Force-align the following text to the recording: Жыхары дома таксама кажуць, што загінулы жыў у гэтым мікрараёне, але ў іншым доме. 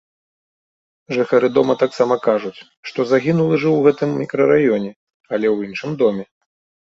Жыхары 1.17 1.47
дома 1.57 1.73
таксама 1.83 2.15
кажуць, 2.27 2.55
што 2.91 3.05
загінулы 3.11 3.55
жыў 3.65 3.73
у 3.81 3.85
гэтым 3.87 4.17
мікрараёне, 4.21 4.91
але 5.33 5.45
ў 5.53 5.57
іншым 5.71 5.91
доме. 6.01 6.23